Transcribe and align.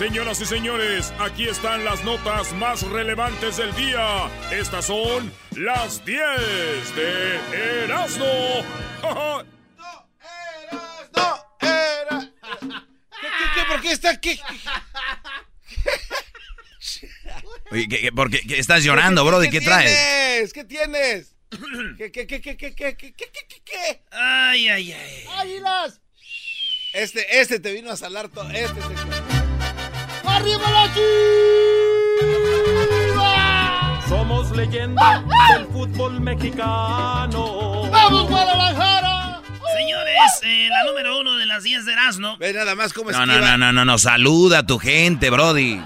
Señoras 0.00 0.40
y 0.40 0.46
señores, 0.46 1.12
aquí 1.18 1.46
están 1.46 1.84
las 1.84 2.02
notas 2.04 2.54
más 2.54 2.80
relevantes 2.84 3.58
del 3.58 3.74
día. 3.74 4.30
Estas 4.50 4.86
son 4.86 5.30
las 5.56 6.02
10 6.06 6.96
de 6.96 7.84
Erasmo. 7.84 8.64
¡No, 9.02 9.40
Erasmo! 10.70 11.44
Era... 11.60 12.32
¿Qué, 12.40 13.28
qué, 13.28 13.44
qué? 13.54 13.64
¿Por 13.68 13.80
qué 13.82 13.92
está 13.92 14.08
aquí? 14.08 14.40
Oye, 17.70 17.86
¿qué, 17.86 18.10
por 18.10 18.30
qué, 18.30 18.58
estás 18.58 18.82
llorando, 18.82 19.22
bro? 19.26 19.38
¿De 19.38 19.50
qué, 19.50 19.60
traes? 19.60 20.54
¿Qué 20.54 20.64
tienes? 20.64 21.36
¿Qué, 21.98 22.10
qué, 22.10 22.26
qué, 22.26 22.40
qué, 22.40 22.56
qué, 22.56 22.74
qué, 22.74 22.96
qué, 22.96 23.12
qué, 23.12 23.26
qué, 23.32 23.62
qué? 23.62 24.02
Ay, 24.12 24.66
ay, 24.70 24.92
ay. 24.94 25.26
¡Águilas! 25.36 26.00
Este, 26.94 27.38
este 27.38 27.60
te 27.60 27.70
vino 27.74 27.90
a 27.90 27.98
salar 27.98 28.30
todo. 28.30 28.48
Este 28.50 28.80
te... 28.80 29.19
¡Arriba 30.24 30.70
la 30.70 30.94
chiva! 30.94 31.10
Somos 34.08 34.50
leyenda 34.50 35.24
del 35.56 35.66
fútbol 35.66 36.20
mexicano. 36.20 37.88
¡Vamos, 37.90 38.28
Guadalajara! 38.28 39.42
Señores, 39.76 40.40
eh, 40.42 40.68
la 40.68 40.84
número 40.90 41.20
uno 41.20 41.36
de 41.36 41.46
las 41.46 41.62
10 41.62 41.86
de 41.86 41.92
Erasmo. 41.92 42.36
Ve 42.38 42.52
nada 42.52 42.74
más 42.74 42.92
cómo 42.92 43.10
no, 43.10 43.24
no, 43.26 43.40
no, 43.40 43.56
no, 43.56 43.72
no, 43.72 43.84
no, 43.84 43.98
saluda 43.98 44.60
a 44.60 44.66
tu 44.66 44.78
gente, 44.78 45.30
Brody. 45.30 45.80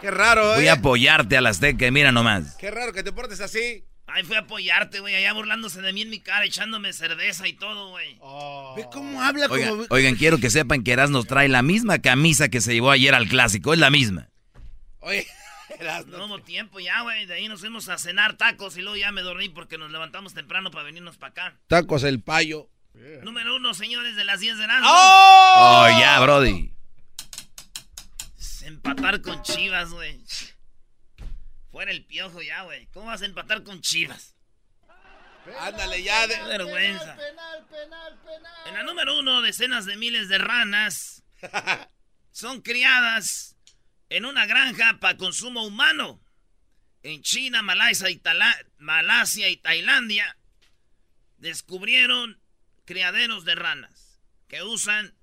Qué 0.00 0.10
raro, 0.10 0.54
¿eh? 0.54 0.56
Voy 0.56 0.68
a 0.68 0.74
apoyarte 0.74 1.36
a 1.36 1.40
las 1.40 1.58
que 1.60 1.90
mira 1.90 2.12
nomás. 2.12 2.56
Qué 2.56 2.70
raro 2.70 2.92
que 2.92 3.02
te 3.02 3.12
portes 3.12 3.40
así. 3.40 3.84
Ay, 4.08 4.24
fui 4.24 4.36
a 4.36 4.40
apoyarte, 4.40 5.00
güey, 5.00 5.14
allá 5.14 5.32
burlándose 5.32 5.82
de 5.82 5.92
mí 5.92 6.02
en 6.02 6.10
mi 6.10 6.20
cara, 6.20 6.44
echándome 6.44 6.92
cerveza 6.92 7.46
y 7.46 7.52
todo, 7.52 7.90
güey. 7.90 8.16
Oh. 8.20 8.74
Ve 8.76 8.86
cómo 8.92 9.22
habla 9.22 9.46
oigan, 9.50 9.70
como... 9.70 9.86
Oigan, 9.90 10.16
quiero 10.16 10.38
que 10.38 10.50
sepan 10.50 10.82
que 10.82 10.92
Eras 10.92 11.10
nos 11.10 11.26
trae 11.26 11.48
la 11.48 11.62
misma 11.62 11.98
camisa 11.98 12.48
que 12.48 12.60
se 12.60 12.72
llevó 12.72 12.90
ayer 12.90 13.14
al 13.14 13.28
clásico, 13.28 13.72
es 13.72 13.78
la 13.78 13.90
misma. 13.90 14.30
Oye, 15.00 15.26
No 16.06 16.26
hubo 16.26 16.40
tiempo 16.40 16.80
ya, 16.80 17.02
güey, 17.02 17.26
de 17.26 17.34
ahí 17.34 17.48
nos 17.48 17.60
fuimos 17.60 17.88
a 17.88 17.98
cenar 17.98 18.36
tacos 18.36 18.76
y 18.76 18.82
luego 18.82 18.96
ya 18.96 19.12
me 19.12 19.22
dormí 19.22 19.48
porque 19.48 19.78
nos 19.78 19.90
levantamos 19.90 20.34
temprano 20.34 20.70
para 20.70 20.84
venirnos 20.84 21.16
para 21.16 21.30
acá. 21.30 21.60
Tacos 21.68 22.02
el 22.04 22.20
payo. 22.22 22.68
Número 23.22 23.56
uno, 23.56 23.74
señores, 23.74 24.16
de 24.16 24.24
las 24.24 24.40
10 24.40 24.58
de 24.58 24.64
Erasmo. 24.64 24.88
¡Oh! 24.90 25.54
¡Oh, 25.56 26.00
ya, 26.00 26.18
brody! 26.20 26.72
Empatar 28.62 29.22
con 29.22 29.40
Chivas, 29.42 29.90
güey. 29.90 30.20
Fuera 31.70 31.90
el 31.90 32.04
piojo 32.04 32.42
ya, 32.42 32.62
güey. 32.62 32.86
¿Cómo 32.86 33.06
vas 33.06 33.22
a 33.22 33.26
empatar 33.26 33.62
con 33.62 33.80
Chivas? 33.80 34.34
Ándale 35.60 36.02
ya. 36.02 36.26
De... 36.26 36.42
vergüenza. 36.44 37.16
Penal, 37.16 37.66
penal, 37.68 38.18
penal, 38.24 38.66
en 38.66 38.74
la 38.74 38.82
número 38.82 39.18
uno, 39.18 39.42
decenas 39.42 39.86
de 39.86 39.96
miles 39.96 40.28
de 40.28 40.38
ranas 40.38 41.22
son 42.32 42.60
criadas 42.62 43.56
en 44.08 44.24
una 44.24 44.46
granja 44.46 44.98
para 45.00 45.16
consumo 45.16 45.64
humano. 45.64 46.20
En 47.02 47.22
China, 47.22 47.62
Malasia 47.62 48.10
y, 48.10 48.20
Malasia 48.78 49.48
y 49.48 49.56
Tailandia 49.56 50.36
descubrieron 51.36 52.40
criaderos 52.84 53.44
de 53.44 53.54
ranas 53.54 54.20
que 54.48 54.62
usan 54.62 55.14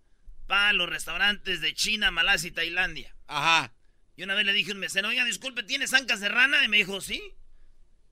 para 0.48 0.74
los 0.74 0.88
restaurantes 0.88 1.62
de 1.62 1.74
China, 1.74 2.12
Malasia 2.12 2.50
y 2.50 2.52
Tailandia. 2.52 3.16
Ajá. 3.28 3.74
Y 4.18 4.24
una 4.24 4.36
vez 4.36 4.46
le 4.46 4.54
dije 4.54 4.72
a 4.72 4.74
un 4.74 4.80
mesero, 4.80 5.10
oiga, 5.10 5.26
disculpe, 5.26 5.64
¿tienes 5.64 5.94
ancas 5.94 6.22
de 6.22 6.30
rana? 6.30 6.64
Y 6.64 6.70
me 6.70 6.78
dijo, 6.78 7.02
sí. 7.02 7.22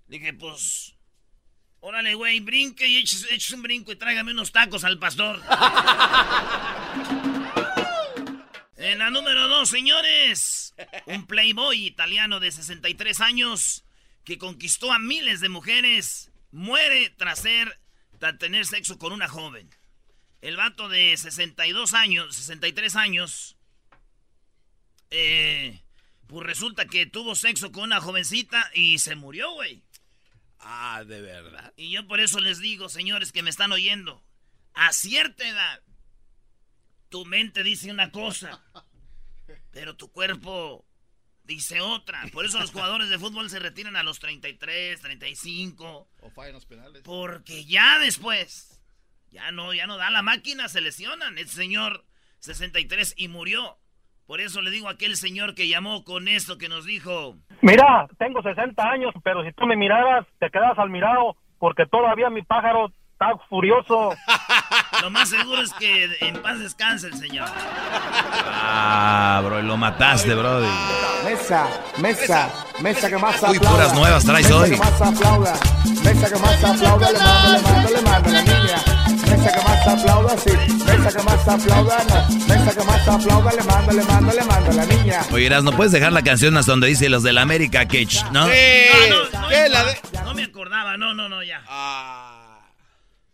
Dije, 0.08 0.34
pues, 0.34 0.95
órale, 1.80 2.14
güey, 2.16 2.42
brinque 2.42 2.88
y 2.88 2.98
eches, 2.98 3.52
un 3.52 3.62
brinco 3.62 3.92
y 3.92 3.95
tráigame 3.95 4.32
unos 4.32 4.52
tacos 4.52 4.84
al 4.84 5.00
pastor. 5.00 5.38
en 8.78 9.00
la 9.00 9.10
número 9.10 9.48
dos, 9.48 9.70
señores, 9.70 10.76
un 11.06 11.26
playboy 11.26 11.86
italiano 11.86 12.42
de 12.42 12.52
63 12.52 13.22
años 13.22 13.86
que 14.26 14.38
conquistó 14.38 14.92
a 14.92 15.00
miles 15.00 15.39
de 15.39 15.50
mujeres 15.50 16.32
muere 16.52 17.10
tras, 17.11 17.39
ser, 17.39 17.80
tras 18.20 18.38
tener 18.38 18.66
sexo 18.66 18.98
con 18.98 19.14
una 19.14 19.30
joven. 19.30 19.70
El 20.42 20.58
vato 20.58 20.89
de 20.89 21.16
62 21.16 21.94
años, 21.94 22.36
63 22.36 22.95
años, 22.98 23.56
eh, 25.11 25.83
pues 26.33 26.48
resulta 26.48 26.88
que 26.88 27.05
tuvo 27.05 27.36
sexo 27.36 27.71
con 27.71 27.83
una 27.83 28.02
jovencita 28.02 28.71
y 28.73 28.98
se 28.98 29.16
murió, 29.16 29.52
güey. 29.52 29.83
Ah, 30.58 31.04
de 31.05 31.21
verdad. 31.21 31.71
Y 31.77 31.92
yo 31.92 32.08
por 32.08 32.20
eso 32.20 32.39
les 32.39 32.58
digo, 32.58 32.89
señores 32.89 33.32
que 33.32 33.44
me 33.44 33.52
están 33.52 33.71
oyendo, 33.71 34.23
a 34.73 34.92
cierta 34.94 35.48
edad, 35.48 35.83
tu 37.10 37.23
mente 37.26 37.61
dice 37.61 37.92
una 37.92 38.11
cosa, 38.11 38.64
pero 39.70 39.95
tu 39.95 40.11
cuerpo 40.11 40.83
dice 41.44 41.82
otra. 41.82 42.26
Por 42.33 42.45
eso 42.45 42.60
los 42.60 42.71
jugadores 42.73 43.10
de 43.10 43.20
fútbol 43.20 43.52
se 43.52 43.60
retiran 43.60 43.95
a 43.95 44.02
los 44.02 44.17
33, 44.17 45.02
35. 45.02 46.10
O 46.20 46.30
fallan 46.32 46.54
los 46.54 46.65
penales. 46.65 47.04
Porque 47.04 47.64
ya 47.65 48.00
después, 48.00 48.82
ya 49.30 49.52
no, 49.52 49.71
ya 49.71 49.86
no 49.86 49.98
da 49.98 50.10
la 50.10 50.23
máquina, 50.23 50.67
se 50.67 50.82
lesionan. 50.82 51.38
El 51.38 51.48
señor 51.48 52.08
63 52.39 53.14
y 53.17 53.27
murió. 53.27 53.77
Por 54.33 54.42
eso 54.42 54.64
le 54.64 54.71
digo 54.71 54.88
a 54.88 54.94
aquel 54.94 55.16
señor 55.16 55.54
que 55.54 55.67
llamó 55.67 56.04
con 56.04 56.27
esto 56.27 56.58
que 56.58 56.67
nos 56.67 56.86
dijo. 56.86 57.36
Mira, 57.61 58.08
tengo 58.17 58.42
60 58.42 58.82
años, 58.83 59.14
pero 59.23 59.44
si 59.44 59.52
tú 59.52 59.67
me 59.67 59.76
miraras, 59.76 60.26
te 60.39 60.49
quedas 60.49 60.76
al 60.80 60.89
mirado, 60.89 61.36
porque 61.60 61.86
todavía 61.86 62.32
mi 62.32 62.42
pájaro 62.42 62.92
está 63.11 63.27
furioso. 63.48 64.10
Lo 65.04 65.11
más 65.11 65.30
seguro 65.30 65.61
es 65.61 65.71
que 65.73 66.10
en 66.21 66.42
paz 66.42 66.60
descanse 66.60 67.10
el 67.10 67.14
señor. 67.14 67.48
Ah, 67.55 69.39
bro, 69.45 69.61
lo 69.61 69.77
mataste, 69.77 70.33
bro. 70.33 70.61
Mesa, 71.23 71.67
mesa, 72.00 72.50
mesa 72.82 73.10
que 73.10 73.17
más 73.20 73.36
aplauda. 73.36 73.52
Uy, 73.52 73.60
puras 73.60 73.94
nuevas 73.94 74.26
traes 74.26 74.48
mesa 74.48 74.60
hoy. 74.60 74.70
Que 74.71 74.77
más 74.77 75.00
aplauda, 75.00 75.54
mesa 76.04 76.33
que 76.33 76.42
más 76.42 76.64
aplauda, 76.64 77.11
le 77.11 77.20
mando, 77.20 77.52
le 77.52 77.61
mando, 77.61 77.89
le 77.92 78.02
mando, 78.02 78.30
la 78.32 78.42
niña. 78.42 79.02
Mesa 79.30 79.52
que 79.52 79.64
más 79.64 79.88
aplauda, 79.88 80.38
sí. 80.38 80.52
Mesa 80.86 81.17
que 81.17 81.23
más 81.23 81.48
aplauda, 81.48 82.04
no. 82.04 82.48
Mesa 82.48 82.73
que 82.78 82.84
más 82.84 83.08
aplauda, 83.08 83.52
le 83.54 83.64
mando, 83.64 83.92
le 83.92 84.04
mando, 84.04 84.34
le 84.34 84.44
mando 84.44 84.72
la 84.72 84.86
niña. 84.86 85.22
Oye, 85.32 85.50
¿no 85.50 85.72
puedes 85.76 85.92
dejar 85.92 86.14
la 86.14 86.23
canción 86.23 86.56
hasta 86.58 86.72
donde 86.72 86.88
dice 86.88 87.10
los 87.10 87.23
del 87.23 87.38
América 87.38 87.88
Cage, 87.88 88.23
no? 88.32 88.48
Sí. 88.48 89.10
no, 89.10 89.42
no, 89.42 89.50
¿Qué? 89.50 89.70
La 89.70 89.83
de... 89.86 89.98
no 90.23 90.33
me 90.33 90.44
acordaba, 90.44 90.98
no, 90.98 91.14
no, 91.14 91.30
no, 91.30 91.44
ya. 91.44 91.64
Ah. 91.67 92.70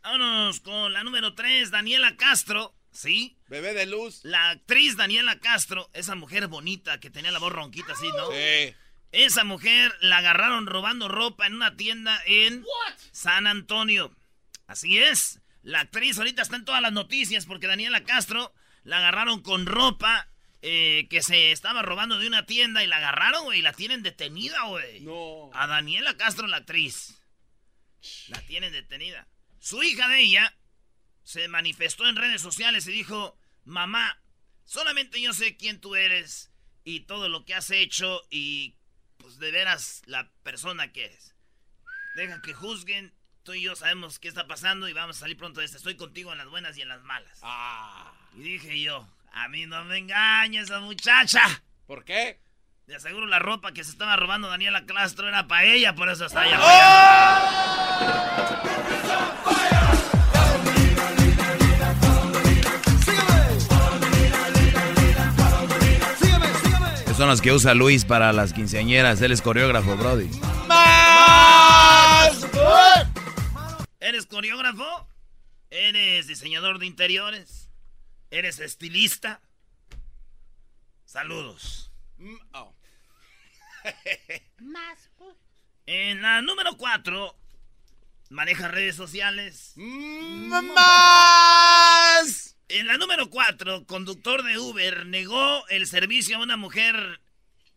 Vámonos 0.03 0.59
con 0.61 0.93
la 0.93 1.03
número 1.03 1.35
3, 1.35 1.71
Daniela 1.71 2.15
Castro. 2.15 2.73
¿Sí? 2.91 3.37
Bebé 3.47 3.73
de 3.73 3.85
luz. 3.85 4.21
La 4.23 4.49
actriz 4.49 4.97
Daniela 4.97 5.39
Castro, 5.39 5.89
esa 5.93 6.15
mujer 6.15 6.47
bonita 6.47 6.99
que 6.99 7.09
tenía 7.09 7.31
la 7.31 7.39
voz 7.39 7.51
ronquita 7.53 7.93
así, 7.93 8.07
¿no? 8.17 8.31
Sí. 8.31 8.75
Esa 9.11 9.43
mujer 9.43 9.93
la 10.01 10.17
agarraron 10.17 10.67
robando 10.67 11.07
ropa 11.07 11.47
en 11.47 11.55
una 11.55 11.75
tienda 11.75 12.19
en 12.25 12.63
San 13.11 13.47
Antonio. 13.47 14.11
Así 14.67 14.99
es. 14.99 15.39
La 15.63 15.81
actriz 15.81 16.17
ahorita 16.17 16.41
está 16.41 16.55
en 16.55 16.65
todas 16.65 16.81
las 16.81 16.93
noticias 16.93 17.45
porque 17.45 17.67
Daniela 17.67 18.03
Castro 18.03 18.53
la 18.83 18.97
agarraron 18.99 19.41
con 19.41 19.65
ropa 19.65 20.29
eh, 20.61 21.07
que 21.09 21.21
se 21.21 21.51
estaba 21.51 21.81
robando 21.81 22.19
de 22.19 22.27
una 22.27 22.45
tienda 22.45 22.83
y 22.83 22.87
la 22.87 22.97
agarraron, 22.97 23.45
güey, 23.45 23.59
y 23.59 23.61
la 23.61 23.73
tienen 23.73 24.03
detenida, 24.03 24.63
güey. 24.63 25.01
No. 25.01 25.49
A 25.53 25.67
Daniela 25.67 26.17
Castro, 26.17 26.47
la 26.47 26.57
actriz. 26.57 27.21
La 28.27 28.41
tienen 28.41 28.71
detenida. 28.71 29.27
Su 29.59 29.83
hija 29.83 30.07
de 30.07 30.21
ella 30.21 30.57
se 31.23 31.47
manifestó 31.47 32.07
en 32.07 32.15
redes 32.15 32.41
sociales 32.41 32.87
y 32.87 32.91
dijo, 32.91 33.37
mamá, 33.65 34.21
solamente 34.65 35.21
yo 35.21 35.33
sé 35.33 35.57
quién 35.57 35.79
tú 35.79 35.95
eres 35.95 36.51
y 36.83 37.01
todo 37.01 37.29
lo 37.29 37.45
que 37.45 37.55
has 37.55 37.69
hecho 37.69 38.21
y 38.29 38.75
pues 39.17 39.37
de 39.37 39.51
veras 39.51 40.01
la 40.05 40.31
persona 40.43 40.91
que 40.91 41.05
eres. 41.05 41.35
Deja 42.15 42.41
que 42.41 42.53
juzguen 42.53 43.13
tú 43.43 43.53
y 43.53 43.61
yo 43.61 43.75
sabemos 43.75 44.19
qué 44.19 44.27
está 44.27 44.47
pasando 44.47 44.87
y 44.87 44.93
vamos 44.93 45.17
a 45.17 45.19
salir 45.19 45.37
pronto 45.37 45.59
de 45.59 45.65
esto. 45.65 45.77
Estoy 45.77 45.95
contigo 45.95 46.31
en 46.31 46.37
las 46.37 46.47
buenas 46.47 46.77
y 46.77 46.81
en 46.81 46.89
las 46.89 47.01
malas. 47.03 47.39
Ah. 47.41 48.11
Y 48.35 48.41
dije 48.41 48.79
yo, 48.81 49.07
a 49.33 49.47
mí 49.49 49.65
no 49.65 49.83
me 49.85 49.97
engaña 49.97 50.61
esa 50.61 50.79
muchacha. 50.79 51.41
¿Por 51.87 52.05
qué? 52.05 52.39
De 52.87 52.95
aseguro 52.95 53.27
la 53.27 53.39
ropa 53.39 53.71
que 53.71 53.83
se 53.83 53.91
estaba 53.91 54.15
robando 54.15 54.49
Daniela 54.49 54.85
Castro 54.85 55.27
era 55.27 55.47
para 55.47 55.65
ella, 55.65 55.95
por 55.95 56.09
eso 56.09 56.25
está 56.25 56.41
allá. 56.41 56.59
son 67.19 67.27
las 67.27 67.41
que 67.41 67.51
usa 67.51 67.73
Luis 67.73 68.05
para 68.05 68.31
las 68.31 68.53
quinceañeras. 68.53 69.21
Él 69.21 69.33
es 69.33 69.41
coreógrafo, 69.41 69.97
Brody. 69.97 70.29
¿Eres 74.09 74.25
coreógrafo? 74.25 75.07
¿Eres 75.69 76.25
diseñador 76.25 76.79
de 76.79 76.87
interiores? 76.87 77.69
¿Eres 78.31 78.59
estilista? 78.59 79.39
Saludos. 81.05 81.91
Mm, 82.17 82.35
oh. 82.53 82.73
Más. 84.61 85.11
En 85.85 86.23
la 86.23 86.41
número 86.41 86.75
4, 86.75 87.35
maneja 88.31 88.67
redes 88.67 88.95
sociales. 88.95 89.73
Mm, 89.75 90.73
más. 90.73 92.57
En 92.67 92.87
la 92.87 92.93
número 92.93 93.25
número 93.25 93.29
cuatro, 93.29 93.85
conductor 93.85 94.41
de 94.41 94.57
Uber 94.57 95.05
negó 95.05 95.67
el 95.67 95.85
servicio 95.85 96.37
a 96.37 96.41
una 96.41 96.57
mujer 96.57 97.21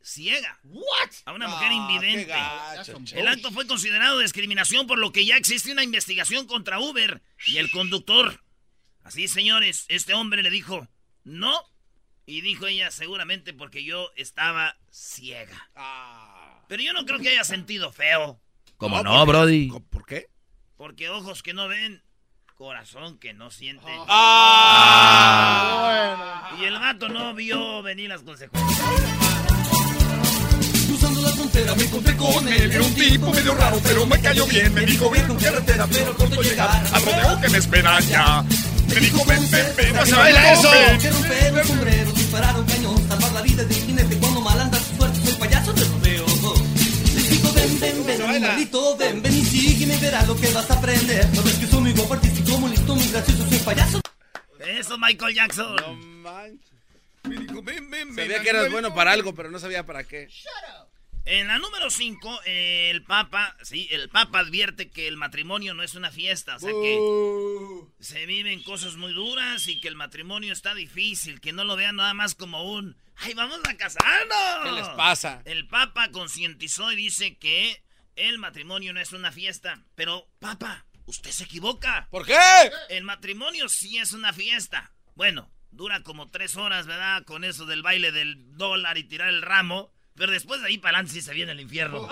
ciega. 0.03 0.59
What? 0.65 1.11
A 1.25 1.33
una 1.33 1.49
mujer 1.49 1.69
Ah, 1.71 1.75
invidente. 1.75 2.27
qué 2.27 2.33
gacho. 2.33 2.99
El 3.15 3.29
acto 3.29 3.51
fue 3.51 3.67
considerado 3.67 4.19
discriminación 4.19 4.87
por 4.87 4.99
lo 4.99 5.13
que 5.13 5.25
ya 5.25 5.37
existe 5.37 5.73
una 5.73 5.83
investigación 5.85 6.47
contra 6.47 6.79
Uber 6.81 7.23
y 7.47 7.59
el 7.59 7.71
conductor. 7.71 8.43
Así, 9.05 9.29
señores, 9.29 9.85
este 9.89 10.15
hombre 10.15 10.43
le 10.43 10.51
dijo, 10.51 10.89
no. 11.25 11.59
Y 12.25 12.41
dijo 12.41 12.67
ella, 12.67 12.91
seguramente 12.93 13.53
porque 13.53 13.83
yo 13.85 14.11
estaba 14.17 14.77
ciega. 14.91 15.69
Ah. 15.75 16.63
Pero 16.69 16.83
yo 16.83 16.93
no 16.93 17.05
creo 17.05 17.19
que 17.19 17.31
haya 17.31 17.43
sentido 17.45 17.93
feo. 17.93 18.41
¿Cómo 18.77 19.03
no, 19.03 19.27
Brody? 19.27 19.71
¿Por 19.91 20.07
qué? 20.07 20.29
Porque 20.77 21.09
ojos 21.11 21.43
que 21.43 21.53
no 21.53 21.67
ven, 21.69 22.03
corazón 22.55 23.19
que 23.19 23.33
no 23.35 23.51
siente. 23.51 23.91
Ah. 25.15 26.57
Y 26.61 26.65
el 26.65 26.79
gato 26.79 27.09
no 27.09 27.35
vio 27.35 27.83
venir 27.83 28.09
las 28.09 28.23
consecuencias. 28.23 29.22
La 31.33 31.39
frontera 31.39 31.75
me 31.75 31.85
encontré 31.85 32.15
con 32.15 32.47
él. 32.47 32.73
Era 32.73 32.83
un 32.83 32.95
tipo 32.95 33.33
medio 33.33 33.55
raro, 33.55 33.81
pero 33.83 34.05
me 34.05 34.21
cayó 34.21 34.47
bien. 34.47 34.75
Me 34.75 34.85
dijo, 34.85 35.09
ven 35.09 35.27
con 35.27 35.39
carretera, 35.39 35.87
pero 35.87 36.15
corto 36.15 36.43
llegar 36.43 36.69
al 36.93 37.03
rodeo 37.03 37.41
que 37.41 37.49
me 37.49 37.59
espera 37.59 38.01
ya. 38.01 38.45
Me 38.89 38.95
dijo, 38.97 39.25
ven, 39.25 39.51
ven, 39.51 39.67
ven, 39.75 39.91
¿Cómo 39.93 40.05
se 40.05 40.15
baila 40.15 40.53
eso? 40.53 40.71
Que 41.01 41.11
romper 41.11 41.53
un 41.55 41.65
sombrero, 41.65 42.13
disparar 42.13 42.61
un 42.61 42.67
cañón, 42.67 43.09
salvar 43.09 43.33
la 43.33 43.41
vida 43.41 43.65
de 43.65 43.75
un 43.75 43.81
jinete 43.87 44.19
cuando 44.19 44.41
mal 44.43 44.61
anda 44.61 44.79
su 44.79 44.97
suerte, 44.97 45.21
soy 45.25 45.35
payaso 45.37 45.73
del 45.73 45.89
rodeo. 45.89 46.27
Les 47.15 47.31
digo, 47.31 47.53
ven, 47.55 47.81
ven, 47.81 48.07
ven, 48.07 48.43
maldito, 48.43 48.97
ven, 48.99 49.23
ven 49.23 49.33
y 49.33 49.45
sígueme, 49.47 49.97
verás 49.97 50.29
lo 50.29 50.37
que 50.39 50.49
vas 50.53 50.71
a 50.71 50.75
aprender. 50.75 51.29
No 51.33 51.43
ves 51.43 51.55
que 51.55 51.67
soy 51.67 51.81
muy 51.81 51.93
guapo, 51.93 52.13
artístico, 52.13 52.59
muy 52.59 52.71
listo, 52.73 52.95
muy 52.95 53.09
gracioso, 53.09 53.49
soy 53.49 53.59
payaso. 53.59 54.01
Eso, 54.61 54.99
Michael 54.99 55.35
Jackson. 55.35 55.77
No 55.77 55.95
manches. 55.95 56.73
Me 57.23 57.37
dijo, 57.37 57.63
ven, 57.63 57.91
ven, 57.91 58.15
ven. 58.15 58.27
Sabía 58.29 58.43
que 58.43 58.51
eras 58.51 58.71
bueno 58.71 58.95
para 58.95 59.13
algo, 59.13 59.35
pero 59.35 59.51
no 59.51 59.59
sabía 59.59 59.87
para 59.87 60.05
qué. 60.05 60.29
En 61.25 61.47
la 61.47 61.59
número 61.59 61.89
5, 61.89 62.41
el 62.47 63.05
Papa, 63.05 63.57
sí, 63.63 63.87
el 63.93 64.09
Papa 64.09 64.41
advierte 64.41 64.91
que 64.91 65.07
el 65.07 65.17
matrimonio 65.17 65.73
no 65.73 65.85
es 65.85 65.95
una 65.95 66.11
fiesta, 66.11 66.57
o 66.57 66.59
sea 66.59 66.71
que 66.71 66.99
Uh. 66.99 67.89
se 68.01 68.27
viven 68.27 68.61
cosas 68.65 68.97
muy 68.97 69.13
duras 69.13 69.69
y 69.69 69.81
que 69.81 69.87
el 69.87 69.95
matrimonio 69.95 70.53
está 70.53 70.75
difícil, 70.75 71.41
que 71.41 71.53
no 71.53 71.63
lo 71.63 71.77
vean 71.77 71.97
nada 71.97 72.13
más 72.13 72.35
como 72.35 72.65
un, 72.73 72.97
¡ay, 73.17 73.35
vamos 73.35 73.61
a 73.69 73.77
casarnos! 73.77 74.65
¿Qué 74.65 74.73
les 74.73 74.89
pasa? 74.91 75.43
El 75.45 75.69
Papa 75.69 76.11
concientizó 76.11 76.91
y 76.91 76.97
dice 76.97 77.37
que 77.37 77.81
el 78.17 78.39
matrimonio 78.39 78.93
no 78.93 79.01
es 79.01 79.13
una 79.13 79.31
fiesta, 79.31 79.81
pero 79.95 80.29
Papa, 80.41 80.87
usted 81.07 81.31
se 81.31 81.45
equivoca. 81.45 82.09
¿Por 82.11 82.27
qué? 82.27 82.37
El 82.89 83.05
matrimonio 83.05 83.69
sí 83.69 83.97
es 83.99 84.13
una 84.13 84.33
fiesta. 84.33 84.93
Bueno, 85.15 85.53
dura 85.71 86.03
como 86.03 86.29
tres 86.31 86.57
horas, 86.57 86.87
¿verdad? 86.87 87.23
Con 87.25 87.45
eso 87.45 87.65
del 87.65 87.83
baile 87.83 88.11
del 88.11 88.57
dólar 88.57 88.99
y 88.99 89.05
tirar 89.05 89.29
el 89.29 89.43
ramo. 89.43 89.93
Pero 90.15 90.33
después 90.33 90.61
de 90.61 90.69
ahí 90.69 90.79
para 90.79 90.99
adelante 90.99 91.15
sí 91.15 91.23
se 91.23 91.33
viene 91.33 91.53
el 91.53 91.61
infierno. 91.61 92.09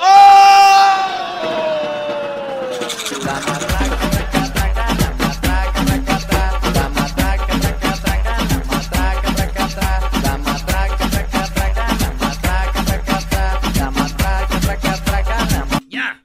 Ya. 15.88 16.24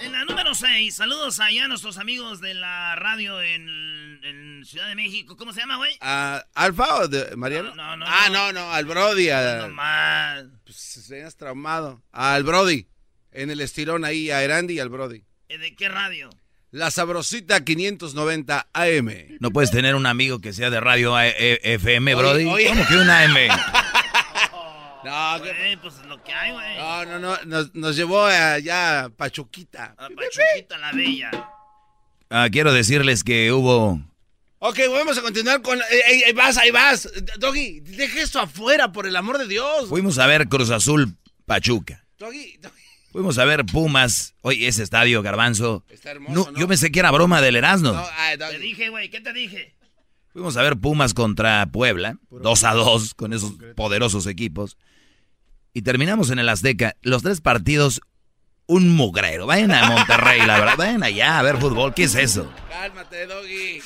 En 0.00 0.12
la 0.12 0.24
número 0.24 0.54
6, 0.54 0.94
saludos 0.94 1.40
allá 1.40 1.64
a 1.64 1.68
nuestros 1.68 1.98
amigos 1.98 2.40
de 2.40 2.54
la 2.54 2.94
radio 2.94 3.42
en, 3.42 3.93
en 4.24 4.64
Ciudad 4.64 4.88
de 4.88 4.94
México. 4.94 5.36
¿Cómo 5.36 5.52
se 5.52 5.60
llama, 5.60 5.76
güey? 5.76 5.96
¿A 6.00 6.44
¿Alfa 6.54 6.96
o 6.96 7.08
de 7.08 7.36
Mariano? 7.36 7.74
No, 7.74 7.96
no, 7.96 7.96
no, 7.98 8.06
Ah, 8.08 8.28
no. 8.30 8.52
no, 8.52 8.72
al 8.72 8.84
Brody. 8.86 9.30
a- 9.30 9.58
No 9.58 9.68
más. 9.70 10.44
Pues 10.64 10.76
serías 10.76 11.36
traumado. 11.36 12.02
Al 12.12 12.42
Brody. 12.42 12.88
En 13.32 13.50
el 13.50 13.60
estirón 13.60 14.04
ahí, 14.04 14.30
a 14.30 14.42
Erandi 14.42 14.74
y 14.74 14.80
al 14.80 14.88
Brody. 14.88 15.24
¿Eh, 15.48 15.58
¿De 15.58 15.74
qué 15.76 15.88
radio? 15.88 16.30
La 16.70 16.90
sabrosita 16.90 17.64
590 17.64 18.68
AM. 18.72 19.36
No 19.40 19.50
puedes 19.50 19.70
tener 19.70 19.94
un 19.94 20.06
amigo 20.06 20.40
que 20.40 20.52
sea 20.52 20.70
de 20.70 20.80
radio 20.80 21.14
A- 21.14 21.26
E- 21.28 21.60
FM, 21.62 22.14
Brody. 22.14 22.46
oye. 22.46 22.66
¿Cómo 22.68 22.86
que 22.86 22.96
un 22.96 23.10
AM? 23.10 23.36
No, 25.04 25.42
¿qué- 25.42 25.52
Güey, 25.52 25.76
pues 25.76 25.94
es 25.96 26.06
lo 26.06 26.22
que 26.22 26.32
hay, 26.32 26.52
güey. 26.52 26.78
no, 26.78 27.04
no, 27.04 27.18
no, 27.18 27.36
nos, 27.44 27.74
nos 27.74 27.94
llevó 27.94 28.24
allá 28.24 29.04
a 29.04 29.08
Pachuquita. 29.10 29.94
A 29.98 30.08
Pachuquita 30.08 30.78
la 30.78 30.92
Bella. 30.92 31.30
Ah, 32.30 32.48
quiero 32.50 32.72
decirles 32.72 33.22
que 33.22 33.52
hubo... 33.52 34.00
Ok, 34.66 34.78
vamos 34.90 35.18
a 35.18 35.20
continuar 35.20 35.60
con... 35.60 35.78
eh, 35.78 35.82
eh, 35.90 36.22
ahí 36.26 36.32
vas, 36.32 36.56
ahí 36.56 36.70
vas. 36.70 37.06
Doggy, 37.38 37.80
deja 37.80 38.22
esto 38.22 38.40
afuera, 38.40 38.92
por 38.92 39.06
el 39.06 39.14
amor 39.14 39.36
de 39.36 39.46
Dios. 39.46 39.90
Fuimos 39.90 40.16
a 40.18 40.26
ver 40.26 40.48
Cruz 40.48 40.70
Azul 40.70 41.18
Pachuca. 41.44 42.06
Doggy, 42.18 42.56
Doggy. 42.62 42.82
Fuimos 43.12 43.36
a 43.36 43.44
ver 43.44 43.66
Pumas. 43.66 44.34
Oye, 44.40 44.66
ese 44.66 44.82
estadio, 44.82 45.20
Garbanzo. 45.20 45.84
Está 45.90 46.12
hermoso, 46.12 46.46
No, 46.46 46.50
¿no? 46.50 46.58
Yo 46.58 46.66
pensé 46.66 46.90
que 46.90 46.98
era 46.98 47.10
broma 47.10 47.42
del 47.42 47.56
Erasmo. 47.56 47.92
No, 47.92 48.06
ay, 48.16 48.38
Te 48.38 48.58
dije, 48.58 48.88
güey, 48.88 49.10
¿qué 49.10 49.20
te 49.20 49.34
dije? 49.34 49.76
Fuimos 50.28 50.56
a 50.56 50.62
ver 50.62 50.78
Pumas 50.78 51.12
contra 51.12 51.66
Puebla, 51.66 52.16
2 52.30 52.64
a 52.64 52.72
2 52.72 53.12
con 53.12 53.34
esos 53.34 53.52
poderosos 53.76 54.26
equipos. 54.26 54.78
Y 55.74 55.82
terminamos 55.82 56.30
en 56.30 56.38
el 56.38 56.48
Azteca. 56.48 56.96
Los 57.02 57.22
tres 57.22 57.42
partidos, 57.42 58.00
un 58.64 58.88
mugrero. 58.96 59.44
Vayan 59.44 59.72
a 59.72 59.90
Monterrey, 59.90 60.40
la 60.46 60.58
verdad. 60.58 60.76
Vayan 60.78 61.02
allá 61.02 61.38
a 61.38 61.42
ver 61.42 61.58
fútbol. 61.58 61.92
¿Qué 61.92 62.04
es 62.04 62.14
eso? 62.14 62.50
Cálmate, 62.70 63.26
Doggy. 63.26 63.82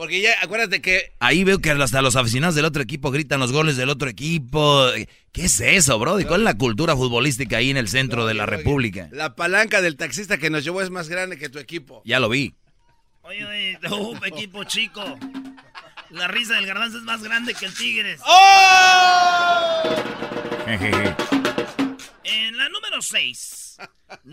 Porque 0.00 0.22
ya, 0.22 0.30
acuérdate 0.40 0.80
que... 0.80 1.12
Ahí 1.20 1.44
veo 1.44 1.58
que 1.58 1.72
hasta 1.72 2.00
los 2.00 2.16
aficionados 2.16 2.54
del 2.54 2.64
otro 2.64 2.80
equipo 2.82 3.10
gritan 3.10 3.38
los 3.38 3.52
goles 3.52 3.76
del 3.76 3.90
otro 3.90 4.08
equipo. 4.08 4.86
¿Qué 5.30 5.44
es 5.44 5.60
eso, 5.60 5.98
bro? 5.98 6.18
¿Y 6.18 6.24
cuál 6.24 6.40
es 6.40 6.44
la 6.46 6.56
cultura 6.56 6.96
futbolística 6.96 7.58
ahí 7.58 7.68
en 7.68 7.76
el 7.76 7.86
centro 7.86 8.24
de 8.24 8.32
la 8.32 8.46
República? 8.46 9.10
La 9.12 9.34
palanca 9.36 9.82
del 9.82 9.98
taxista 9.98 10.38
que 10.38 10.48
nos 10.48 10.64
llevó 10.64 10.80
es 10.80 10.88
más 10.88 11.10
grande 11.10 11.36
que 11.36 11.50
tu 11.50 11.58
equipo. 11.58 12.00
Ya 12.06 12.18
lo 12.18 12.30
vi. 12.30 12.54
Oye, 13.20 13.44
güey, 13.44 13.76
uh, 13.92 14.16
equipo 14.24 14.64
chico. 14.64 15.04
La 16.08 16.28
risa 16.28 16.54
del 16.54 16.64
garbanzo 16.64 16.96
es 16.96 17.04
más 17.04 17.22
grande 17.22 17.52
que 17.52 17.66
el 17.66 17.74
Tigres. 17.74 18.22
Jejeje. 18.22 19.29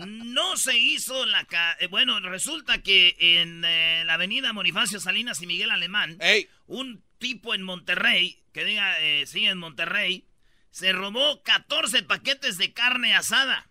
No 0.06 0.56
se 0.56 0.76
hizo 0.78 1.26
la... 1.26 1.44
ca- 1.44 1.76
eh, 1.80 1.86
bueno, 1.88 2.18
resulta 2.20 2.82
que 2.82 3.16
en 3.18 3.64
eh, 3.64 4.02
la 4.06 4.14
avenida 4.14 4.52
Bonifacio 4.52 5.00
Salinas 5.00 5.40
y 5.42 5.46
Miguel 5.46 5.70
Alemán, 5.70 6.16
Ey, 6.20 6.48
un 6.66 7.02
tipo 7.18 7.54
en 7.54 7.62
Monterrey, 7.62 8.42
que 8.52 8.64
diga, 8.64 9.00
eh, 9.00 9.26
sí, 9.26 9.44
en 9.46 9.58
Monterrey, 9.58 10.26
se 10.70 10.92
robó 10.92 11.42
14 11.42 12.02
paquetes 12.04 12.58
de 12.58 12.72
carne 12.72 13.14
asada. 13.14 13.68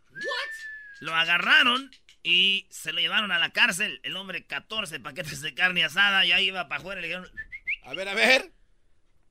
Lo 0.99 1.15
agarraron 1.15 1.91
y 2.23 2.67
se 2.69 2.91
lo 2.91 2.99
llevaron 2.99 3.31
a 3.31 3.39
la 3.39 3.51
cárcel. 3.51 3.99
El 4.03 4.17
hombre, 4.17 4.45
14 4.45 4.99
paquetes 4.99 5.41
de 5.41 5.53
carne 5.53 5.83
asada, 5.83 6.25
ya 6.25 6.41
iba 6.41 6.67
para 6.67 6.79
afuera 6.81 6.99
y 6.99 7.03
le 7.03 7.07
dijeron... 7.09 7.31
a 7.83 7.93
ver, 7.93 8.09
a 8.09 8.13
ver. 8.15 8.51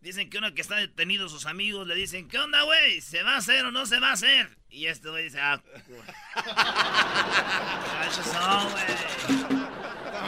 Dicen 0.06 0.30
que 0.30 0.38
uno 0.38 0.54
que 0.54 0.62
está 0.62 0.76
detenido, 0.76 1.28
sus 1.28 1.46
amigos 1.46 1.84
le 1.84 1.96
dicen, 1.96 2.28
¿qué 2.28 2.38
onda, 2.38 2.62
güey? 2.62 3.00
¿Se 3.00 3.24
va 3.24 3.34
a 3.34 3.38
hacer 3.38 3.64
o 3.64 3.72
no 3.72 3.86
se 3.86 3.98
va 3.98 4.10
a 4.10 4.12
hacer? 4.12 4.56
Y 4.70 4.86
este 4.86 5.08
güey 5.10 5.24
dice, 5.24 5.40
ah, 5.40 5.60
son, 8.22 8.70
güey. 8.70 8.84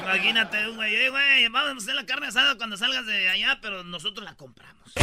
Imagínate 0.03 0.69
un 0.69 0.75
güey, 0.75 0.97
"Eh, 0.97 1.11
güey, 1.11 1.47
vamos 1.47 1.75
a 1.75 1.77
hacer 1.85 1.95
la 1.95 2.05
carne 2.07 2.27
asada 2.27 2.57
cuando 2.57 2.77
salgas 2.77 3.07
de 3.07 3.29
allá, 3.29 3.61
pero 3.63 3.85
nosotros 3.85 4.25
la 4.25 4.35
compramos. 4.35 4.95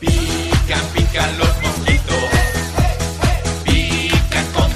Pican, 0.00 0.88
pican 0.92 1.38
los 1.38 1.62
mosquitos. 1.62 2.24
Pican 3.64 4.52
con 4.54 4.72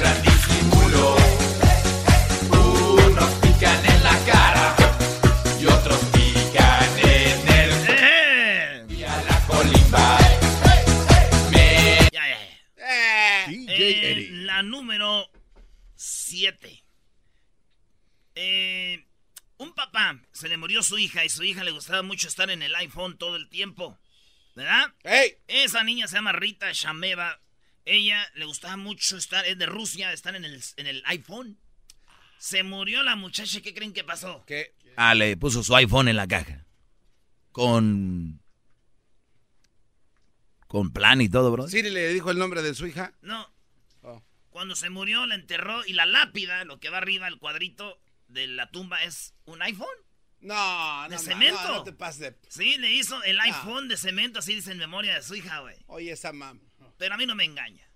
Eh, 13.51 14.29
la 14.33 14.63
número 14.63 15.31
7. 15.95 16.85
Eh, 18.35 19.07
un 19.59 19.73
papá 19.75 20.21
se 20.33 20.49
le 20.49 20.57
murió 20.57 20.83
su 20.83 20.99
hija 20.99 21.25
y 21.25 21.29
su 21.29 21.45
hija 21.45 21.65
le 21.65 21.71
gustaba 21.71 22.03
mucho 22.03 22.29
estar 22.29 22.51
en 22.51 22.63
el 22.63 22.75
iPhone 22.75 23.19
todo 23.19 23.37
el 23.37 23.49
tiempo. 23.49 23.99
¿Verdad? 24.55 24.93
ey, 25.05 25.37
Esa 25.47 25.85
niña 25.85 26.09
se 26.09 26.17
llama 26.17 26.33
Rita 26.33 26.71
Shameva. 26.73 27.41
Ella 27.85 28.29
le 28.35 28.45
gustaba 28.45 28.77
mucho 28.77 29.17
estar, 29.17 29.47
es 29.47 29.57
de 29.57 29.67
Rusia, 29.67 30.13
estar 30.13 30.35
en 30.35 30.45
el, 30.45 30.63
en 30.77 30.87
el 30.87 31.03
iPhone. 31.07 31.59
Se 32.39 32.63
murió 32.63 33.03
la 33.03 33.17
muchacha, 33.17 33.61
¿qué 33.61 33.73
creen 33.73 33.93
que 33.93 34.05
pasó? 34.05 34.45
¿qué? 34.47 34.75
Ah, 34.97 35.15
le 35.15 35.37
puso 35.37 35.63
su 35.63 35.75
iPhone 35.75 36.09
en 36.09 36.17
la 36.17 36.27
caja. 36.27 36.65
Con... 37.53 38.41
Con 40.69 40.93
plan 40.93 41.21
y 41.21 41.29
todo, 41.29 41.51
bro. 41.51 41.67
Siri 41.67 41.91
le 41.91 42.13
dijo 42.13 42.31
el 42.31 42.39
nombre 42.39 42.63
de 42.63 42.75
su 42.75 42.87
hija. 42.87 43.13
No. 43.23 43.51
Oh. 44.03 44.23
Cuando 44.51 44.77
se 44.77 44.91
murió, 44.91 45.27
la 45.27 45.35
enterró 45.35 45.85
y 45.87 45.95
la 45.95 46.07
lápida, 46.07 46.65
lo 46.65 46.79
que 46.79 46.91
va 46.91 46.99
arriba, 46.99 47.27
el 47.27 47.39
cuadrito 47.39 47.99
de 48.29 48.47
la 48.47 48.71
tumba 48.71 49.03
es 49.03 49.35
un 49.47 49.63
iPhone. 49.63 49.89
No, 50.41 51.03
no. 51.05 51.09
¿De 51.09 51.19
cemento? 51.19 51.61
No, 51.63 51.75
no 51.77 51.85
te 51.85 51.93
pases 51.93 52.21
de... 52.21 52.39
Sí, 52.49 52.77
le 52.77 52.93
hizo 52.93 53.21
el 53.25 53.41
iPhone 53.41 53.89
de 53.89 53.97
cemento, 53.97 54.39
así 54.39 54.55
dice 54.55 54.71
en 54.71 54.79
memoria 54.79 55.15
de 55.15 55.23
su 55.23 55.35
hija, 55.35 55.61
güey. 55.61 55.77
Oye, 55.87 56.13
esa 56.13 56.33
mam. 56.33 56.61
Pero 56.99 57.15
a 57.15 57.17
mí 57.17 57.27
no 57.27 57.35
me 57.35 57.45
engaña. 57.45 57.89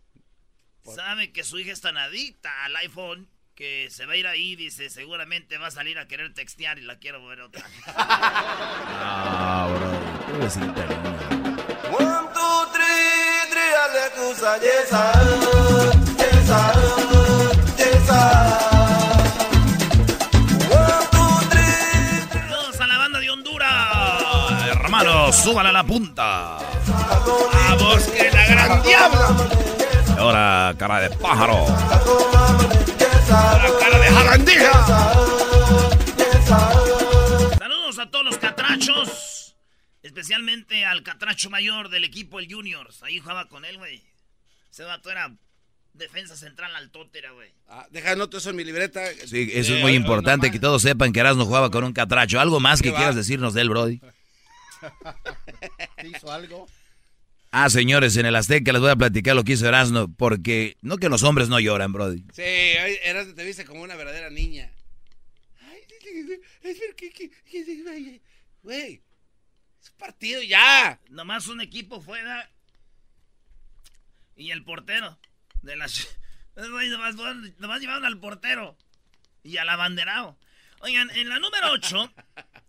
Sabe 0.82 1.30
que 1.30 1.44
su 1.44 1.58
hija 1.58 1.72
es 1.72 1.80
tan 1.80 1.96
adicta 1.96 2.64
al 2.64 2.74
iPhone 2.76 3.28
que 3.54 3.88
se 3.90 4.06
va 4.06 4.14
a 4.14 4.16
ir 4.16 4.26
ahí, 4.26 4.56
dice, 4.56 4.88
seguramente 4.88 5.58
va 5.58 5.66
a 5.66 5.70
salir 5.70 5.98
a 5.98 6.08
querer 6.08 6.32
textear 6.32 6.78
y 6.78 6.82
la 6.82 6.98
quiero 6.98 7.24
ver 7.26 7.42
otra 7.42 7.62
vez. 7.62 7.82
Ah, 9.04 9.68
bro. 9.68 10.32
Pobrecita 10.32 11.41
Saludos 14.42 14.90
a 22.80 22.86
la 22.88 22.98
banda 22.98 23.20
de 23.20 23.30
Honduras. 23.30 24.66
Hermanos, 24.66 25.36
súbala 25.36 25.68
a 25.68 25.72
la 25.72 25.84
punta. 25.84 26.58
¡Vamos, 27.68 28.02
que 28.08 28.32
la 28.32 28.46
gran 28.46 28.82
diabla! 28.82 29.36
Ahora, 30.18 30.74
cara 30.76 30.98
de 31.02 31.10
pájaro. 31.10 31.64
¡La 33.28 33.70
cara 33.78 33.98
de 34.00 34.10
jarandija! 34.10 34.72
Saludos 37.58 37.98
a 38.00 38.10
todos 38.10 38.24
los 38.24 38.38
catrachos. 38.38 39.54
Especialmente 40.02 40.84
al 40.84 41.04
catracho 41.04 41.48
mayor 41.48 41.90
del 41.90 42.02
equipo, 42.02 42.40
el 42.40 42.52
Juniors. 42.52 43.04
Ahí 43.04 43.20
jugaba 43.20 43.48
con 43.48 43.64
él, 43.64 43.78
güey. 43.78 44.11
Ese 44.72 44.84
vato 44.84 45.10
era 45.10 45.30
defensa 45.92 46.34
central 46.34 46.74
al 46.74 46.90
tótera, 46.90 47.32
güey. 47.32 47.50
Ah, 47.68 47.86
deja 47.90 48.16
noto 48.16 48.38
eso 48.38 48.50
en 48.50 48.56
mi 48.56 48.64
libreta. 48.64 49.06
Sí, 49.26 49.50
eso 49.52 49.74
Eh, 49.74 49.76
es 49.76 49.82
muy 49.82 49.92
importante, 49.92 50.50
que 50.50 50.58
todos 50.58 50.80
sepan 50.80 51.12
que 51.12 51.20
Erasmo 51.20 51.44
jugaba 51.44 51.70
con 51.70 51.84
un 51.84 51.92
catracho. 51.92 52.40
¿Algo 52.40 52.58
más 52.58 52.80
que 52.80 52.90
quieras 52.90 53.14
decirnos 53.14 53.52
de 53.52 53.60
él, 53.60 53.68
Brody? 53.68 54.00
¿Te 55.96 56.08
hizo 56.08 56.32
algo? 56.32 56.66
Ah, 57.50 57.68
señores, 57.68 58.16
en 58.16 58.24
el 58.24 58.34
Azteca 58.34 58.72
les 58.72 58.80
voy 58.80 58.90
a 58.90 58.96
platicar 58.96 59.36
lo 59.36 59.44
que 59.44 59.52
hizo 59.52 59.68
Erasmo, 59.68 60.10
porque 60.16 60.78
no 60.80 60.96
que 60.96 61.10
los 61.10 61.22
hombres 61.22 61.50
no 61.50 61.60
lloran, 61.60 61.92
Brody. 61.92 62.24
Sí, 62.32 62.40
hoy 62.42 62.98
eras, 63.04 63.34
te 63.34 63.44
viste 63.44 63.66
como 63.66 63.82
una 63.82 63.94
verdadera 63.94 64.30
niña. 64.30 64.72
Ay, 65.60 65.80
espera, 65.82 66.94
¿qué, 66.96 67.10
qué, 67.12 67.30
qué, 67.30 68.20
Güey, 68.62 69.02
es 69.82 69.90
un 69.90 69.96
partido 69.98 70.40
ya. 70.42 70.98
Nomás 71.10 71.46
un 71.48 71.60
equipo 71.60 72.00
fuera. 72.00 72.48
Y 74.36 74.50
el 74.50 74.64
portero. 74.64 75.18
De 75.62 75.76
las. 75.76 76.08
Nomás, 76.56 77.14
nomás 77.58 77.80
llevaron 77.80 78.04
al 78.04 78.18
portero. 78.18 78.76
Y 79.42 79.56
al 79.56 79.68
abanderado. 79.68 80.38
Oigan, 80.80 81.10
en 81.10 81.28
la 81.28 81.38
número 81.38 81.72
8. 81.72 82.12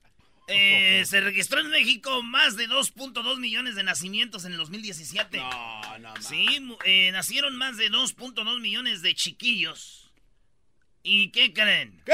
se 0.48 1.22
registró 1.22 1.60
en 1.60 1.70
México 1.70 2.22
más 2.24 2.56
de 2.56 2.68
2.2 2.68 3.40
millones 3.40 3.76
de 3.76 3.84
nacimientos 3.84 4.46
en 4.46 4.54
el 4.54 4.58
2017. 4.58 5.38
No, 5.38 6.00
no, 6.00 6.14
ma. 6.14 6.22
Sí, 6.22 6.46
eh, 6.86 7.12
nacieron 7.12 7.56
más 7.56 7.78
de 7.78 7.92
2.2 7.92 8.60
millones 8.60 9.02
de 9.02 9.16
chiquillos. 9.16 10.12
¿Y 11.02 11.32
qué 11.32 11.54
creen? 11.54 12.02
¿Qué? 12.06 12.14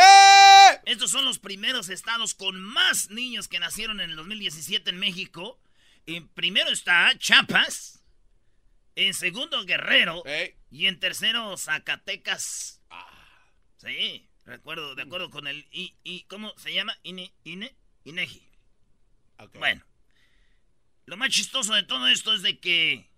Estos 0.86 1.12
son 1.12 1.26
los 1.26 1.38
primeros 1.38 1.90
estados 1.90 2.34
con 2.34 2.60
más 2.60 3.12
niños 3.12 3.48
que 3.48 3.60
nacieron 3.60 4.02
en 4.02 4.10
el 4.10 4.16
2017 4.16 4.90
en 4.90 4.98
México. 4.98 5.60
En 6.08 6.28
primero 6.30 6.72
está 6.72 7.12
Chiapas. 7.18 7.99
En 9.00 9.14
segundo, 9.14 9.64
Guerrero. 9.64 10.24
Y 10.70 10.88
en 10.88 11.00
tercero, 11.00 11.56
Zacatecas. 11.56 12.82
Sí, 13.78 14.28
recuerdo, 14.46 14.94
de 14.94 15.04
acuerdo 15.04 15.30
con 15.30 15.48
el... 15.48 15.66
I, 15.72 15.96
I- 16.04 16.24
¿Cómo 16.24 16.54
se 16.58 16.74
llama? 16.74 16.98
INE, 17.04 17.32
INE, 17.46 17.74
INEGI. 18.04 18.46
Ok. 19.38 19.58
Bueno, 19.58 19.86
lo 21.06 21.16
más 21.16 21.30
chistoso 21.30 21.74
de 21.76 21.84
todo 21.84 22.10
esto 22.10 22.34
es 22.34 22.42
de 22.42 22.60
que 22.60 23.10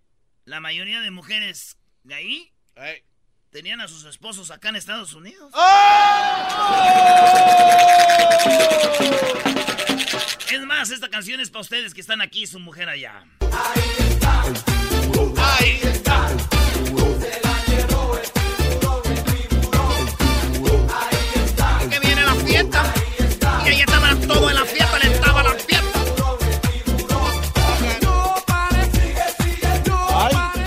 la 0.45 0.59
mayoría 0.59 1.01
de 1.01 1.09
mujeres 1.09 1.77
de 2.03 2.13
ahí 2.13 2.53
tenían 3.49 3.81
a 3.81 3.87
sus 3.87 4.05
esposos 4.05 4.51
acá 4.51 4.69
en 4.69 4.75
Estados 4.75 5.15
Unidos. 5.15 5.51
Es 10.51 10.61
más, 10.61 10.91
esta 10.91 11.09
canción 11.09 11.39
es 11.39 11.49
para 11.49 11.61
ustedes 11.61 11.95
que 11.95 12.01
están 12.01 12.21
aquí 12.21 12.43
y 12.43 12.47
su 12.47 12.59
mujer 12.59 12.87
allá. 12.87 13.23
Ahí 13.39 13.81
está. 14.09 14.43
Que 21.89 21.99
viene 21.99 22.23
la 22.23 22.35
fiesta. 22.35 22.93
Y 23.65 23.69
ahí 23.69 23.81
estaba 23.81 24.15
todo 24.27 24.49
en 24.49 24.55
la 24.55 24.65
fiesta, 24.65 24.99
le 24.99 25.11
estaba 25.11 25.43
la 25.43 25.51
fiesta. 25.51 25.99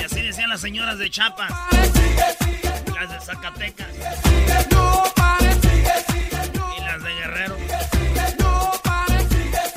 Y 0.01 0.05
así 0.05 0.23
decían 0.23 0.51
las 0.51 0.61
señoras 0.61 0.99
de 0.99 1.11
Chiapas. 1.11 1.51
Las 2.95 3.11
de 3.11 3.21
Zacatecas. 3.21 3.89
Y 6.77 6.81
las 6.83 7.03
de 7.03 7.15
Guerrero. 7.15 7.57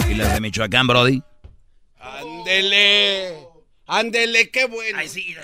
¿Y 0.10 0.13
las 0.15 0.34
de 0.34 0.41
Michoacán, 0.41 0.88
Brody? 0.88 1.22
Ándele. 2.00 3.46
Ándele, 3.88 4.51
qué 4.51 4.65
bueno. 4.65 5.00
Ay, 5.00 5.08
sí. 5.08 5.36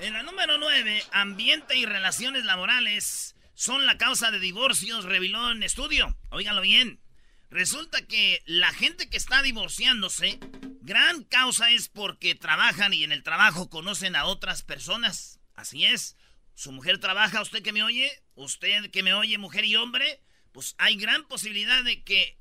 En 0.00 0.12
la 0.12 0.22
número 0.22 0.58
9, 0.58 1.02
ambiente 1.12 1.76
y 1.76 1.86
relaciones 1.86 2.44
laborales 2.44 3.34
son 3.54 3.86
la 3.86 3.98
causa 3.98 4.30
de 4.30 4.38
divorcios, 4.38 5.04
reveló 5.04 5.50
en 5.50 5.62
estudio. 5.62 6.16
Óiganlo 6.30 6.60
bien. 6.60 7.00
Resulta 7.50 8.06
que 8.06 8.42
la 8.44 8.72
gente 8.72 9.08
que 9.08 9.16
está 9.16 9.42
divorciándose, 9.42 10.38
gran 10.82 11.24
causa 11.24 11.70
es 11.70 11.88
porque 11.88 12.34
trabajan 12.34 12.92
y 12.92 13.04
en 13.04 13.12
el 13.12 13.22
trabajo 13.22 13.70
conocen 13.70 14.14
a 14.14 14.26
otras 14.26 14.62
personas. 14.62 15.40
Así 15.54 15.86
es. 15.86 16.16
Su 16.54 16.70
mujer 16.70 16.98
trabaja, 16.98 17.40
usted 17.40 17.62
que 17.62 17.72
me 17.72 17.82
oye, 17.82 18.10
usted 18.34 18.90
que 18.90 19.02
me 19.02 19.14
oye, 19.14 19.38
mujer 19.38 19.64
y 19.64 19.76
hombre, 19.76 20.20
pues 20.52 20.74
hay 20.78 20.96
gran 20.96 21.26
posibilidad 21.26 21.82
de 21.82 22.04
que 22.04 22.38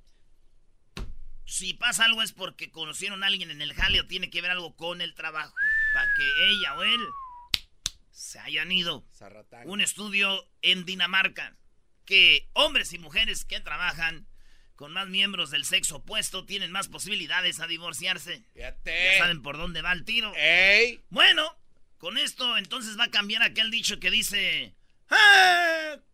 si 1.47 1.73
pasa 1.73 2.05
algo 2.05 2.21
es 2.21 2.33
porque 2.33 2.69
conocieron 2.69 3.23
a 3.23 3.27
alguien 3.27 3.49
en 3.51 3.61
el 3.61 3.73
jale 3.73 4.01
o 4.01 4.05
tiene 4.05 4.29
que 4.29 4.41
ver 4.41 4.51
algo 4.51 4.75
con 4.75 5.01
el 5.01 5.15
trabajo. 5.15 5.55
Para 5.93 6.05
que 6.17 6.23
ella 6.51 6.75
o 6.75 6.83
él 6.83 7.01
se 8.11 8.39
hayan 8.39 8.71
ido. 8.71 9.05
Zarratán. 9.15 9.67
Un 9.69 9.81
estudio 9.81 10.47
en 10.61 10.85
Dinamarca 10.85 11.55
que 12.05 12.49
hombres 12.53 12.93
y 12.93 12.99
mujeres 12.99 13.45
que 13.45 13.59
trabajan 13.59 14.27
con 14.75 14.93
más 14.93 15.07
miembros 15.07 15.49
del 15.49 15.65
sexo 15.65 15.97
opuesto 15.97 16.45
tienen 16.45 16.71
más 16.71 16.87
posibilidades 16.87 17.59
a 17.59 17.67
divorciarse. 17.67 18.43
Fíjate. 18.53 19.13
Ya 19.13 19.17
saben 19.17 19.41
por 19.41 19.57
dónde 19.57 19.81
va 19.81 19.91
el 19.91 20.05
tiro. 20.05 20.31
Ey. 20.35 21.01
Bueno, 21.09 21.57
con 21.97 22.17
esto 22.17 22.57
entonces 22.57 22.97
va 22.99 23.05
a 23.05 23.11
cambiar 23.11 23.41
aquel 23.41 23.71
dicho 23.71 23.99
que 23.99 24.11
dice... 24.11 24.75
"Eh, 25.09 25.97
¡Que 25.97 26.06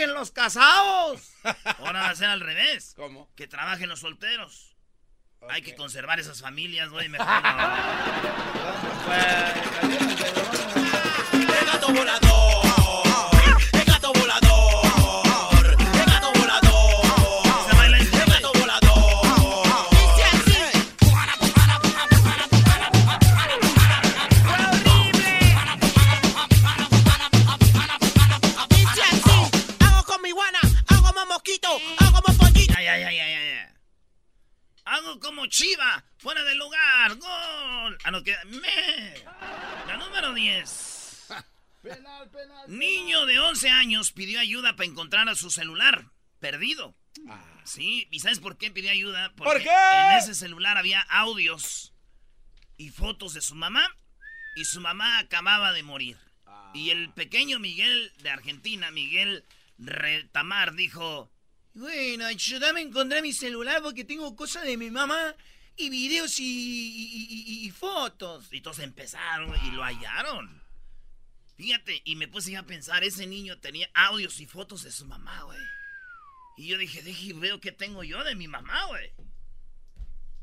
trabajen 0.00 0.14
los 0.14 0.30
casados! 0.30 1.32
Ahora 1.78 2.00
va 2.00 2.10
a 2.10 2.14
ser 2.14 2.28
al 2.28 2.40
revés. 2.40 2.94
¿Cómo? 2.96 3.28
Que 3.36 3.46
trabajen 3.46 3.88
los 3.88 4.00
solteros. 4.00 4.76
Hay 5.48 5.62
que 5.62 5.74
conservar 5.74 6.20
esas 6.20 6.40
familias, 6.40 6.90
güey. 6.90 7.08
Mejor 7.08 7.26
no. 7.42 7.42
¡El 11.32 11.66
gato 11.66 11.92
volador! 11.92 12.59
Chiva, 35.60 36.02
fuera 36.16 36.42
del 36.44 36.56
lugar, 36.56 37.16
gol. 37.16 37.98
Ah, 38.04 38.10
no, 38.10 38.22
queda. 38.22 38.42
Me. 38.46 39.14
La 39.86 39.98
número 39.98 40.32
10. 40.32 41.26
Penal, 41.82 42.30
penal. 42.30 42.64
Niño 42.66 43.26
de 43.26 43.38
11 43.40 43.68
años 43.68 44.12
pidió 44.12 44.40
ayuda 44.40 44.74
para 44.74 44.88
encontrar 44.88 45.28
a 45.28 45.34
su 45.34 45.50
celular 45.50 46.06
perdido. 46.38 46.96
Sí, 47.64 48.08
¿y 48.10 48.20
sabes 48.20 48.38
por 48.38 48.56
qué 48.56 48.70
pidió 48.70 48.90
ayuda? 48.90 49.34
Porque 49.36 49.52
¿Por 49.52 49.62
qué? 49.62 49.68
en 49.68 50.16
ese 50.16 50.34
celular 50.34 50.78
había 50.78 51.02
audios 51.02 51.92
y 52.78 52.88
fotos 52.88 53.34
de 53.34 53.42
su 53.42 53.54
mamá 53.54 53.86
y 54.56 54.64
su 54.64 54.80
mamá 54.80 55.18
acababa 55.18 55.72
de 55.72 55.82
morir. 55.82 56.16
Y 56.72 56.88
el 56.88 57.12
pequeño 57.12 57.58
Miguel 57.58 58.14
de 58.22 58.30
Argentina, 58.30 58.90
Miguel 58.90 59.44
Retamar, 59.76 60.72
dijo, 60.72 61.30
bueno, 61.74 62.26
ayúdame 62.26 62.80
a 62.80 62.82
encontrar 62.84 63.22
mi 63.22 63.32
celular 63.32 63.82
porque 63.82 64.04
tengo 64.04 64.34
cosas 64.36 64.64
de 64.64 64.76
mi 64.76 64.90
mamá 64.90 65.34
y 65.76 65.88
videos 65.90 66.38
y, 66.40 66.44
y- 66.44 67.26
y- 67.62 67.66
y 67.66 67.70
fotos. 67.70 68.48
Y 68.52 68.60
todos 68.60 68.78
empezaron 68.80 69.54
y 69.66 69.70
lo 69.70 69.82
hallaron. 69.82 70.60
Fíjate, 71.56 72.00
y 72.04 72.16
me 72.16 72.26
puse 72.28 72.56
a 72.56 72.62
pensar, 72.64 73.04
ese 73.04 73.26
niño 73.26 73.58
tenía 73.58 73.88
audios 73.94 74.40
y 74.40 74.46
fotos 74.46 74.82
de 74.82 74.90
su 74.92 75.04
mamá, 75.06 75.42
güey. 75.42 75.58
Y 76.56 76.66
yo 76.68 76.78
dije, 76.78 77.02
dije, 77.02 77.32
veo 77.34 77.60
qué 77.60 77.72
tengo 77.72 78.02
yo 78.04 78.22
de 78.24 78.34
mi 78.34 78.48
mamá, 78.48 78.86
güey. 78.86 79.10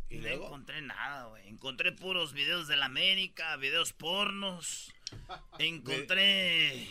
Y 0.09 0.17
no 0.19 0.27
encontré 0.29 0.81
nada, 0.81 1.25
güey. 1.25 1.47
Encontré 1.47 1.91
puros 1.91 2.33
videos 2.33 2.67
de 2.67 2.77
la 2.77 2.85
América, 2.85 3.55
videos 3.57 3.93
pornos. 3.93 4.93
Encontré. 5.59 6.87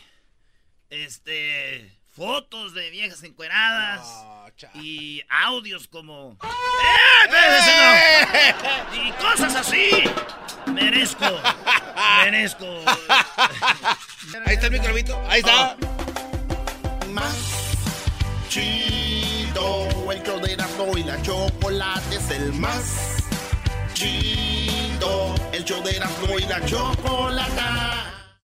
Este. 0.90 1.96
Fotos 2.16 2.72
de 2.72 2.88
viejas 2.88 3.22
encueradas. 3.24 4.00
y 4.72 5.22
audios 5.28 5.86
como. 5.86 6.38
¡Eh! 7.28 8.54
Y 8.94 9.12
cosas 9.22 9.54
así. 9.54 9.90
Merezco. 10.72 11.26
Merezco. 12.24 12.64
Ahí 14.46 14.54
está 14.54 14.66
el 14.66 14.72
microbito. 14.72 15.22
Ahí 15.28 15.40
está. 15.40 15.76
Más 17.10 17.36
chido. 18.48 20.10
El 20.10 20.22
show 20.22 20.40
de 20.40 20.54
Erasmo 20.54 20.96
y 20.96 21.02
la 21.02 21.20
chocolate 21.20 22.16
es 22.16 22.30
el 22.30 22.52
más 22.54 23.18
chido. 23.92 25.34
El 25.52 25.64
show 25.64 25.82
de 25.84 25.96
Erasmo 25.96 26.38
y 26.38 26.44
la 26.44 26.64
chocolate. 26.64 28.15